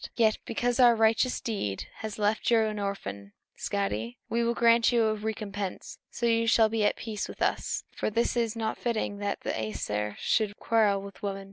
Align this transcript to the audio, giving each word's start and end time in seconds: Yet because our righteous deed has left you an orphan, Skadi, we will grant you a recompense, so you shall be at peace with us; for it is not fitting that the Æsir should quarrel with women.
Yet 0.15 0.39
because 0.45 0.79
our 0.79 0.95
righteous 0.95 1.39
deed 1.39 1.85
has 1.97 2.17
left 2.17 2.49
you 2.49 2.59
an 2.61 2.79
orphan, 2.79 3.33
Skadi, 3.55 4.17
we 4.31 4.43
will 4.43 4.55
grant 4.55 4.91
you 4.91 5.03
a 5.05 5.13
recompense, 5.13 5.99
so 6.09 6.25
you 6.25 6.47
shall 6.47 6.69
be 6.69 6.83
at 6.83 6.95
peace 6.95 7.27
with 7.27 7.39
us; 7.43 7.83
for 7.95 8.07
it 8.07 8.17
is 8.17 8.55
not 8.55 8.79
fitting 8.79 9.17
that 9.19 9.41
the 9.41 9.51
Æsir 9.51 10.17
should 10.17 10.57
quarrel 10.57 11.03
with 11.03 11.21
women. 11.21 11.39